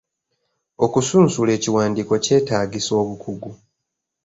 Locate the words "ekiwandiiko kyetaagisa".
1.57-2.91